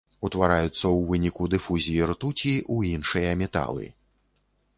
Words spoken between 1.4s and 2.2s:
дыфузіі